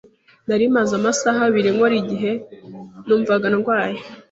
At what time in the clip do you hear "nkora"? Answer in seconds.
1.75-1.95